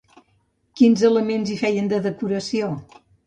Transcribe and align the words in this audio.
Quins 0.81 1.03
elements 1.09 1.53
hi 1.55 1.59
feien 1.61 1.91
de 1.93 1.99
decoració? 2.09 2.73